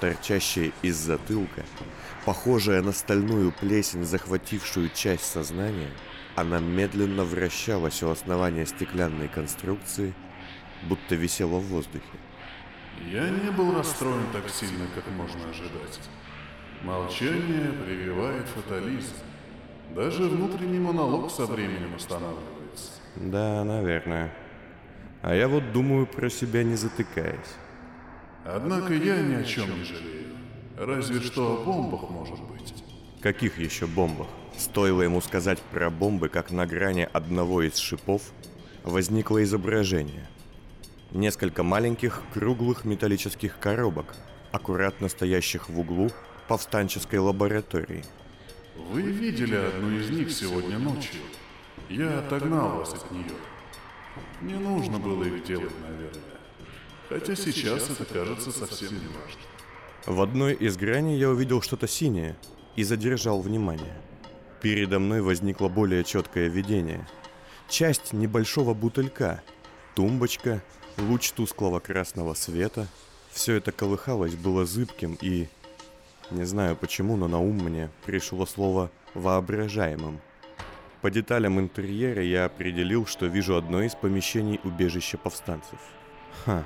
торчащая 0.01 0.73
из 0.83 0.97
затылка, 0.97 1.65
похожая 2.25 2.83
на 2.83 2.93
стальную 2.93 3.53
плесень, 3.53 4.05
захватившую 4.05 4.91
часть 4.91 5.27
сознания, 5.27 5.91
она 6.35 6.59
медленно 6.59 7.25
вращалась 7.25 8.03
у 8.03 8.09
основания 8.09 8.67
стеклянной 8.67 9.29
конструкции, 9.29 10.15
будто 10.85 11.15
висела 11.15 11.59
в 11.59 11.67
воздухе. 11.67 12.05
Я 13.11 13.29
не 13.29 13.51
был 13.51 13.75
расстроен 13.77 14.27
так 14.33 14.49
сильно, 14.49 14.87
как 14.95 15.07
можно 15.09 15.49
ожидать. 15.51 16.01
Молчание 16.85 17.73
прививает 17.87 18.47
фатализм. 18.47 19.15
Даже 19.95 20.25
внутренний 20.25 20.79
монолог 20.79 21.31
со 21.31 21.47
временем 21.47 21.95
останавливается. 21.97 22.91
Да, 23.17 23.65
наверное. 23.65 24.35
А 25.23 25.35
я 25.35 25.49
вот 25.49 25.73
думаю 25.73 26.07
про 26.07 26.29
себя 26.29 26.63
не 26.63 26.75
затыкаясь. 26.75 27.55
Однако 28.45 28.93
я 28.93 29.19
ни 29.23 29.33
о 29.33 29.45
чем 29.45 29.79
не 29.79 29.85
жалею. 29.85 30.37
Разве 30.77 31.21
что 31.21 31.55
о 31.55 31.65
бомбах, 31.65 32.11
может 32.11 32.39
быть. 32.43 32.75
Каких 33.23 33.59
еще 33.59 33.87
бомбах? 33.87 34.27
Стоило 34.59 35.01
ему 35.01 35.23
сказать 35.23 35.63
про 35.73 35.89
бомбы, 35.89 36.29
как 36.29 36.51
на 36.51 36.67
грани 36.67 37.09
одного 37.11 37.63
из 37.63 37.79
шипов 37.79 38.21
возникло 38.83 39.43
изображение. 39.43 40.29
Несколько 41.13 41.63
маленьких 41.63 42.21
круглых 42.35 42.85
металлических 42.85 43.59
коробок, 43.59 44.15
аккуратно 44.53 45.09
стоящих 45.09 45.71
в 45.71 45.81
углу 45.81 46.11
повстанческой 46.49 47.19
лаборатории. 47.19 48.05
Вы 48.77 49.03
видели 49.03 49.55
одну 49.55 49.91
из 49.91 50.11
них 50.11 50.31
сегодня 50.31 50.79
ночью. 50.79 51.21
Я 51.89 52.19
отогнал 52.19 52.79
вас 52.79 52.95
от 52.95 53.11
нее. 53.11 53.25
Не 54.43 54.55
нужно 54.55 54.99
было 54.99 55.25
их 55.25 55.45
делать, 55.45 55.73
наверное. 55.83 56.23
Хотя 57.09 57.37
сейчас 57.37 57.91
это 57.91 58.05
кажется 58.05 58.51
совсем 58.51 58.93
не 58.93 59.07
важно. 59.07 59.41
В 60.07 60.21
одной 60.21 60.55
из 60.55 60.77
граней 60.77 61.19
я 61.19 61.31
увидел 61.31 61.63
что-то 61.63 61.87
синее 61.89 62.37
и 62.77 62.83
задержал 62.83 63.41
внимание. 63.41 63.95
Передо 64.61 64.99
мной 64.99 65.21
возникло 65.23 65.69
более 65.69 66.05
четкое 66.05 66.49
видение. 66.49 67.07
Часть 67.69 68.13
небольшого 68.13 68.75
бутылька, 68.75 69.43
тумбочка, 69.95 70.63
луч 70.99 71.33
тусклого 71.33 71.81
красного 71.81 72.35
света. 72.35 72.87
Все 73.31 73.55
это 73.55 73.73
колыхалось, 73.73 74.35
было 74.35 74.65
зыбким 74.65 75.19
и... 75.21 75.49
Не 76.35 76.43
знаю 76.43 76.75
почему, 76.75 77.17
но 77.17 77.29
на 77.29 77.39
ум 77.39 77.59
мне 77.59 77.91
пришло 78.05 78.45
слово 78.45 78.91
«воображаемым». 79.15 80.19
По 81.01 81.09
деталям 81.09 81.61
интерьера 81.61 82.25
я 82.25 82.47
определил, 82.47 83.07
что 83.07 83.27
вижу 83.27 83.55
одно 83.55 83.83
из 83.83 83.95
помещений 83.95 84.59
убежища 84.65 85.17
повстанцев. 85.17 85.79
Ха, 86.45 86.65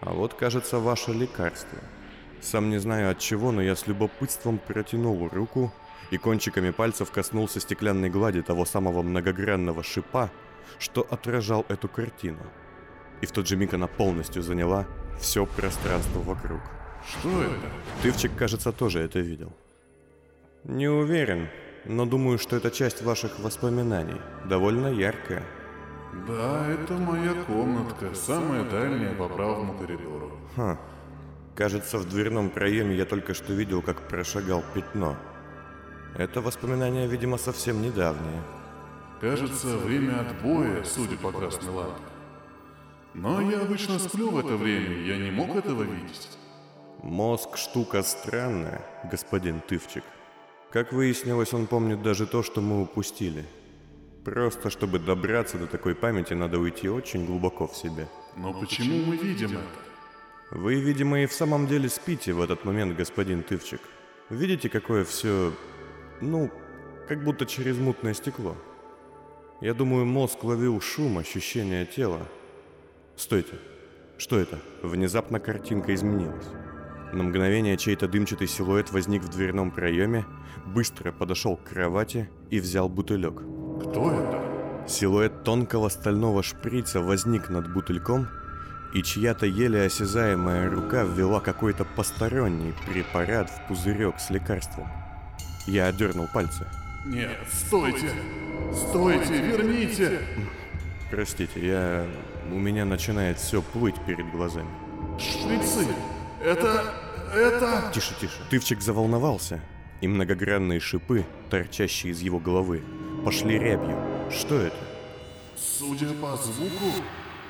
а 0.00 0.12
вот, 0.12 0.34
кажется, 0.34 0.78
ваше 0.78 1.12
лекарство. 1.12 1.80
Сам 2.40 2.70
не 2.70 2.78
знаю 2.78 3.10
от 3.10 3.18
чего, 3.18 3.50
но 3.50 3.62
я 3.62 3.74
с 3.74 3.88
любопытством 3.88 4.58
протянул 4.58 5.28
руку 5.28 5.72
и 6.12 6.16
кончиками 6.16 6.70
пальцев 6.70 7.10
коснулся 7.10 7.58
стеклянной 7.58 8.10
глади 8.10 8.42
того 8.42 8.64
самого 8.64 9.02
многогранного 9.02 9.82
шипа, 9.82 10.30
что 10.78 11.04
отражал 11.10 11.66
эту 11.68 11.88
картину. 11.88 12.46
И 13.22 13.26
в 13.26 13.32
тот 13.32 13.48
же 13.48 13.56
миг 13.56 13.74
она 13.74 13.88
полностью 13.88 14.44
заняла 14.44 14.86
все 15.18 15.46
пространство 15.46 16.20
вокруг. 16.20 16.60
Что 17.08 17.42
это? 17.42 17.70
Тывчик, 18.02 18.32
кажется, 18.36 18.72
тоже 18.72 19.00
это 19.00 19.20
видел. 19.20 19.52
Не 20.64 20.88
уверен, 20.88 21.48
но 21.84 22.06
думаю, 22.06 22.38
что 22.38 22.56
это 22.56 22.70
часть 22.70 23.02
ваших 23.02 23.38
воспоминаний, 23.38 24.20
довольно 24.44 24.88
яркая. 24.88 25.42
Да, 26.26 26.66
это 26.68 26.94
моя 26.94 27.34
комнатка, 27.46 28.14
самая 28.14 28.64
дальняя 28.64 29.14
по 29.14 29.28
правому 29.28 29.78
коридору. 29.78 30.38
Ха. 30.56 30.78
Кажется, 31.54 31.98
в 31.98 32.08
дверном 32.08 32.50
проеме 32.50 32.96
я 32.96 33.04
только 33.04 33.34
что 33.34 33.52
видел, 33.52 33.82
как 33.82 34.08
прошагал 34.08 34.64
пятно. 34.74 35.16
Это 36.16 36.40
воспоминание, 36.40 37.06
видимо, 37.06 37.38
совсем 37.38 37.82
недавнее. 37.82 38.42
Кажется, 39.20 39.76
время 39.78 40.20
отбоя, 40.20 40.82
судя 40.84 41.16
по 41.16 41.30
красной 41.32 41.72
лампе. 41.72 42.02
Но 43.14 43.40
я 43.40 43.60
обычно 43.60 43.98
сплю 43.98 44.30
в 44.30 44.38
это 44.38 44.56
время, 44.56 45.02
я 45.02 45.16
не 45.16 45.30
мог 45.30 45.54
этого 45.56 45.82
видеть. 45.82 46.28
Мозг 47.04 47.58
штука 47.58 48.02
странная, 48.02 48.80
господин 49.10 49.60
Тывчик. 49.60 50.02
Как 50.70 50.90
выяснилось, 50.90 51.52
он 51.52 51.66
помнит 51.66 52.02
даже 52.02 52.26
то, 52.26 52.42
что 52.42 52.62
мы 52.62 52.80
упустили. 52.80 53.44
Просто 54.24 54.70
чтобы 54.70 54.98
добраться 54.98 55.58
до 55.58 55.66
такой 55.66 55.94
памяти, 55.94 56.32
надо 56.32 56.58
уйти 56.58 56.88
очень 56.88 57.26
глубоко 57.26 57.66
в 57.66 57.76
себя. 57.76 58.08
Но 58.38 58.54
почему 58.54 59.04
мы 59.04 59.18
видим 59.18 59.50
это? 59.50 60.58
Вы, 60.58 60.76
видимо, 60.76 61.20
и 61.20 61.26
в 61.26 61.34
самом 61.34 61.66
деле 61.66 61.90
спите 61.90 62.32
в 62.32 62.40
этот 62.40 62.64
момент, 62.64 62.96
господин 62.96 63.42
Тывчик. 63.42 63.82
Видите, 64.30 64.70
какое 64.70 65.04
все, 65.04 65.52
ну, 66.22 66.50
как 67.06 67.22
будто 67.22 67.44
через 67.44 67.76
мутное 67.76 68.14
стекло. 68.14 68.56
Я 69.60 69.74
думаю, 69.74 70.06
мозг 70.06 70.42
ловил 70.42 70.80
шум, 70.80 71.18
ощущение 71.18 71.84
тела. 71.84 72.26
Стойте. 73.14 73.58
Что 74.16 74.38
это? 74.38 74.58
Внезапно 74.82 75.38
картинка 75.38 75.94
изменилась. 75.94 76.46
На 77.12 77.22
мгновение 77.22 77.76
чей-то 77.76 78.08
дымчатый 78.08 78.48
силуэт 78.48 78.90
возник 78.90 79.22
в 79.22 79.28
дверном 79.28 79.70
проеме, 79.70 80.24
быстро 80.66 81.12
подошел 81.12 81.56
к 81.56 81.64
кровати 81.64 82.28
и 82.50 82.60
взял 82.60 82.88
бутылек. 82.88 83.42
Кто 83.80 84.12
это? 84.12 84.88
Силуэт 84.88 85.44
тонкого 85.44 85.88
стального 85.88 86.42
шприца 86.42 87.00
возник 87.00 87.48
над 87.48 87.72
бутыльком, 87.72 88.28
и 88.92 89.02
чья-то 89.02 89.46
еле 89.46 89.82
осязаемая 89.82 90.70
рука 90.70 91.02
ввела 91.02 91.40
какой-то 91.40 91.84
посторонний 91.84 92.74
препарат 92.86 93.50
в 93.50 93.68
пузырек 93.68 94.18
с 94.18 94.30
лекарством. 94.30 94.88
Я 95.66 95.86
отдернул 95.86 96.28
пальцы. 96.32 96.66
Нет, 97.06 97.38
стойте! 97.52 98.10
Стойте, 98.72 99.40
верните! 99.40 100.20
Простите, 101.10 101.66
я... 101.66 102.06
У 102.50 102.58
меня 102.58 102.84
начинает 102.84 103.38
все 103.38 103.62
плыть 103.62 103.96
перед 104.06 104.30
глазами. 104.30 104.68
Шприцы! 105.18 105.86
Это... 106.44 106.94
это... 107.32 107.90
Тише, 107.94 108.14
тише. 108.20 108.36
Тывчик 108.50 108.82
заволновался, 108.82 109.62
и 110.02 110.08
многогранные 110.08 110.78
шипы, 110.78 111.24
торчащие 111.48 112.12
из 112.12 112.20
его 112.20 112.38
головы, 112.38 112.84
пошли 113.24 113.58
рябью. 113.58 113.96
Что 114.30 114.56
это? 114.56 114.76
Судя 115.56 116.12
по 116.12 116.36
звуку, 116.36 116.92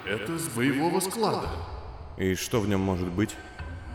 это 0.07 0.39
с 0.39 0.47
боевого 0.49 1.01
склада. 1.01 1.49
И 2.19 2.37
что 2.37 2.61
в 2.61 2.69
нем 2.69 2.81
может 2.83 3.09
быть? 3.09 3.35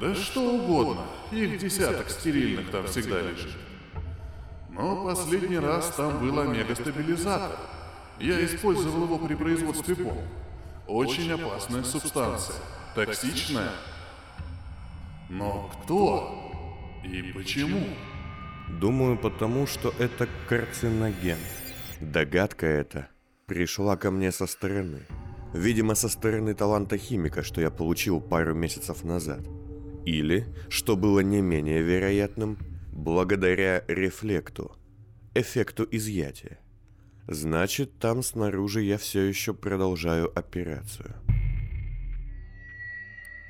Да 0.01 0.13
что 0.15 0.41
угодно. 0.41 1.05
Их 1.31 1.57
десяток 1.59 2.09
стерильных 2.09 2.69
там 2.69 2.85
всегда 2.87 3.21
лежит. 3.21 3.53
Но 4.69 5.05
последний 5.05 5.59
раз 5.59 5.93
там 5.95 6.19
был 6.19 6.39
омега-стабилизатор. 6.39 7.57
Я 8.19 8.43
использовал 8.45 9.03
его 9.05 9.17
при 9.17 9.35
производстве 9.35 9.95
бомб. 9.95 10.19
Очень 10.87 11.31
опасная 11.31 11.83
субстанция. 11.83 12.55
Токсичная. 12.95 13.71
Но 15.29 15.69
кто? 15.83 16.51
И 17.03 17.31
почему? 17.33 17.85
Думаю, 18.79 19.17
потому 19.17 19.67
что 19.67 19.93
это 19.99 20.27
карциноген. 20.47 21.37
Догадка 22.01 22.65
эта 22.65 23.09
пришла 23.45 23.95
ко 23.95 24.09
мне 24.09 24.31
со 24.31 24.47
стороны. 24.47 25.05
Видимо, 25.53 25.95
со 25.95 26.09
стороны 26.09 26.53
таланта 26.53 26.97
химика, 26.97 27.43
что 27.43 27.61
я 27.61 27.69
получил 27.69 28.21
пару 28.21 28.53
месяцев 28.53 29.03
назад. 29.03 29.41
Или, 30.05 30.45
что 30.69 30.95
было 30.95 31.19
не 31.19 31.41
менее 31.41 31.81
вероятным, 31.81 32.57
благодаря 32.91 33.83
рефлекту, 33.87 34.75
эффекту 35.35 35.87
изъятия. 35.91 36.59
Значит, 37.27 37.99
там 37.99 38.23
снаружи 38.23 38.81
я 38.81 38.97
все 38.97 39.21
еще 39.21 39.53
продолжаю 39.53 40.31
операцию. 40.37 41.15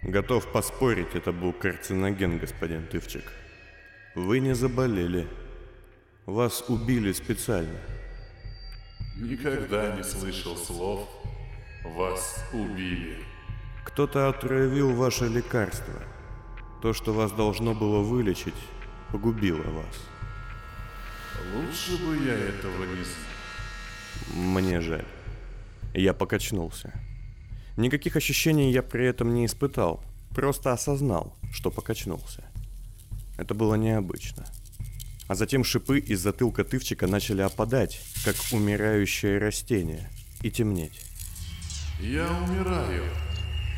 Готов 0.03 0.51
поспорить, 0.51 1.13
это 1.13 1.31
был 1.31 1.51
карциноген, 1.51 2.39
господин 2.39 2.87
Тывчик. 2.87 3.23
Вы 4.15 4.39
не 4.39 4.55
заболели. 4.55 5.27
Вас 6.25 6.63
убили 6.69 7.11
специально. 7.11 7.79
Никогда 9.17 9.95
не 9.95 10.03
слышал 10.03 10.55
слов 10.55 11.09
«вас 11.83 12.45
убили». 12.53 13.17
Кто-то 13.83 14.29
отравил 14.29 14.93
ваше 14.93 15.27
лекарство. 15.27 16.01
То, 16.81 16.93
что 16.93 17.11
вас 17.13 17.31
должно 17.33 17.73
было 17.73 17.99
вылечить, 18.01 18.55
погубило 19.11 19.63
вас. 19.63 20.07
Лучше 21.53 21.97
бы 22.03 22.15
я 22.25 22.35
этого 22.35 22.85
не 22.85 23.03
знал. 23.03 23.29
Мне 24.33 24.79
жаль. 24.79 25.05
Я 25.93 26.13
покачнулся. 26.13 26.93
Никаких 27.79 28.17
ощущений 28.17 28.73
я 28.73 28.83
при 28.83 29.05
этом 29.05 29.33
не 29.33 29.45
испытал, 29.45 30.03
просто 30.35 30.73
осознал, 30.73 31.33
что 31.53 31.71
покачнулся. 31.71 32.43
Это 33.37 33.53
было 33.53 33.75
необычно. 33.75 34.45
А 35.29 35.35
затем 35.35 35.63
шипы 35.63 35.99
из 35.99 36.19
затылка 36.19 36.65
тывчика 36.65 37.07
начали 37.07 37.41
опадать, 37.41 38.01
как 38.25 38.35
умирающее 38.51 39.37
растение, 39.37 40.09
и 40.41 40.51
темнеть. 40.51 41.05
Я 42.01 42.27
умираю. 42.43 43.05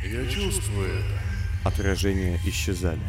Я 0.04 0.28
чувствую 0.28 0.90
это. 0.90 1.70
Отражения 1.70 2.40
исчезали. 2.44 3.04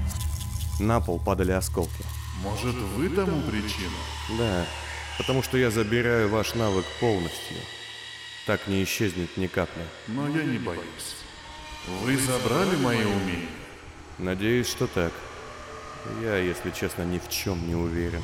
На 0.78 1.00
пол 1.00 1.18
падали 1.18 1.52
осколки. 1.52 2.04
Может, 2.42 2.74
вы 2.98 3.08
тому 3.08 3.40
причина? 3.40 3.96
Да, 4.36 4.66
потому 5.16 5.42
что 5.42 5.56
я 5.56 5.70
забираю 5.70 6.28
ваш 6.28 6.54
навык 6.54 6.84
полностью. 7.00 7.56
Так 8.46 8.66
не 8.66 8.82
исчезнет 8.82 9.36
ни 9.36 9.46
капли. 9.46 9.82
Но 10.08 10.28
я 10.28 10.42
не 10.42 10.58
боюсь. 10.58 11.16
Вы 12.02 12.16
забрали 12.16 12.76
мои 12.76 13.04
умения? 13.04 13.48
Надеюсь, 14.18 14.68
что 14.68 14.86
так. 14.86 15.12
Я, 16.20 16.36
если 16.36 16.70
честно, 16.70 17.02
ни 17.02 17.18
в 17.18 17.28
чем 17.28 17.66
не 17.66 17.74
уверен. 17.74 18.22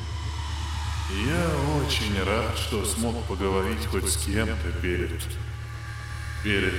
Я 1.25 1.47
очень 1.81 2.21
рад, 2.23 2.57
что 2.57 2.85
смог 2.85 3.15
поговорить 3.27 3.85
хоть 3.87 4.09
с 4.09 4.25
кем-то 4.25 4.71
перед... 4.81 5.21
Перед... 6.43 6.73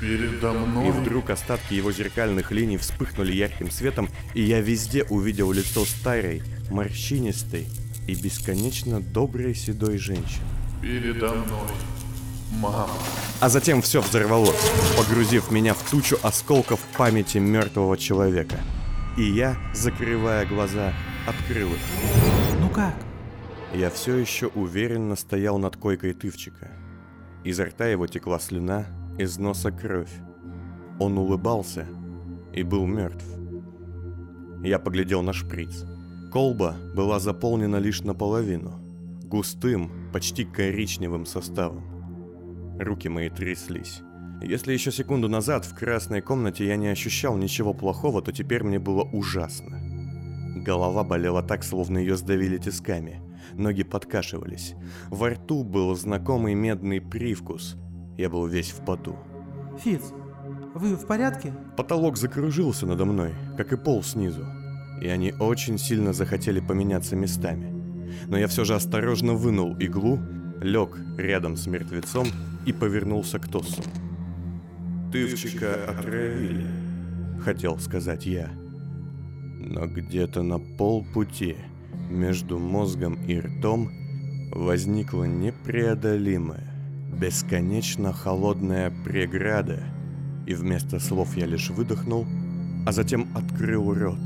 Передо 0.00 0.52
мной. 0.52 0.88
И 0.88 0.90
вдруг 0.92 1.28
остатки 1.30 1.74
его 1.74 1.90
зеркальных 1.92 2.52
линий 2.52 2.78
вспыхнули 2.78 3.32
ярким 3.32 3.70
светом, 3.70 4.08
и 4.32 4.42
я 4.42 4.60
везде 4.60 5.02
увидел 5.04 5.50
лицо 5.50 5.84
старой, 5.84 6.42
морщинистой 6.70 7.66
и 8.06 8.14
бесконечно 8.14 9.00
доброй 9.00 9.54
седой 9.54 9.98
женщины. 9.98 10.46
Передо 10.80 11.34
мной. 11.34 11.68
Мама. 12.52 12.88
А 13.40 13.48
затем 13.48 13.82
все 13.82 14.00
взорвалось, 14.00 14.70
погрузив 14.96 15.50
меня 15.50 15.74
в 15.74 15.90
тучу 15.90 16.18
осколков 16.22 16.80
памяти 16.96 17.38
мертвого 17.38 17.96
человека. 17.96 18.56
И 19.16 19.22
я, 19.22 19.56
закрывая 19.74 20.46
глаза, 20.46 20.92
открыл 21.26 21.68
их. 21.68 21.80
Ну 22.60 22.68
как? 22.70 22.94
Я 23.74 23.90
все 23.90 24.16
еще 24.16 24.46
уверенно 24.48 25.14
стоял 25.14 25.58
над 25.58 25.76
койкой 25.76 26.14
тывчика. 26.14 26.70
Изо 27.44 27.66
рта 27.66 27.86
его 27.86 28.06
текла 28.06 28.38
слюна, 28.38 28.86
из 29.18 29.36
носа 29.38 29.70
кровь. 29.70 30.12
Он 30.98 31.18
улыбался 31.18 31.86
и 32.52 32.62
был 32.62 32.86
мертв. 32.86 33.24
Я 34.62 34.78
поглядел 34.78 35.22
на 35.22 35.32
шприц. 35.32 35.84
Колба 36.32 36.76
была 36.94 37.20
заполнена 37.20 37.76
лишь 37.76 38.02
наполовину, 38.02 38.80
густым, 39.24 40.10
почти 40.12 40.44
коричневым 40.44 41.26
составом. 41.26 41.97
Руки 42.78 43.08
мои 43.08 43.28
тряслись. 43.28 44.02
Если 44.40 44.72
еще 44.72 44.92
секунду 44.92 45.28
назад 45.28 45.64
в 45.64 45.74
красной 45.74 46.20
комнате 46.20 46.66
я 46.66 46.76
не 46.76 46.88
ощущал 46.88 47.36
ничего 47.36 47.74
плохого, 47.74 48.22
то 48.22 48.30
теперь 48.30 48.62
мне 48.62 48.78
было 48.78 49.02
ужасно. 49.02 49.80
Голова 50.64 51.02
болела 51.02 51.42
так, 51.42 51.64
словно 51.64 51.98
ее 51.98 52.16
сдавили 52.16 52.56
тисками. 52.58 53.20
Ноги 53.54 53.82
подкашивались. 53.82 54.74
Во 55.08 55.30
рту 55.30 55.64
был 55.64 55.94
знакомый 55.96 56.54
медный 56.54 57.00
привкус. 57.00 57.76
Я 58.16 58.28
был 58.28 58.46
весь 58.46 58.70
в 58.70 58.84
поту. 58.84 59.16
Фиц, 59.82 60.02
вы 60.74 60.94
в 60.94 61.06
порядке? 61.06 61.52
Потолок 61.76 62.16
закружился 62.16 62.86
надо 62.86 63.04
мной, 63.04 63.34
как 63.56 63.72
и 63.72 63.76
пол 63.76 64.02
снизу. 64.04 64.44
И 65.02 65.08
они 65.08 65.32
очень 65.32 65.78
сильно 65.78 66.12
захотели 66.12 66.60
поменяться 66.60 67.16
местами. 67.16 67.74
Но 68.26 68.38
я 68.38 68.46
все 68.46 68.64
же 68.64 68.74
осторожно 68.74 69.34
вынул 69.34 69.76
иглу, 69.78 70.18
лег 70.60 70.96
рядом 71.16 71.56
с 71.56 71.66
мертвецом 71.66 72.28
и 72.66 72.72
повернулся 72.72 73.38
к 73.38 73.48
Тосу. 73.48 73.82
«Тывчика 75.12 75.90
отравили»,— 75.90 76.66
хотел 77.44 77.78
сказать 77.78 78.26
я. 78.26 78.50
Но 79.58 79.86
где-то 79.86 80.42
на 80.42 80.58
полпути 80.58 81.56
между 82.10 82.58
мозгом 82.58 83.14
и 83.26 83.38
ртом 83.38 83.90
возникла 84.52 85.24
непреодолимая, 85.24 86.68
Бесконечно 87.18 88.12
холодная 88.12 88.92
преграда. 89.04 89.82
И 90.46 90.54
вместо 90.54 91.00
слов 91.00 91.36
я 91.36 91.46
лишь 91.46 91.68
выдохнул, 91.70 92.26
а 92.86 92.92
затем 92.92 93.28
открыл 93.34 93.92
рот 93.92 94.20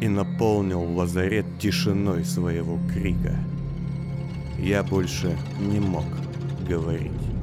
и 0.00 0.06
наполнил 0.06 0.82
лазарет 0.82 1.46
тишиной 1.58 2.24
своего 2.24 2.78
крика. 2.92 3.36
Я 4.58 4.82
больше 4.82 5.36
не 5.60 5.80
мог 5.80 6.04
говорить. 6.68 7.35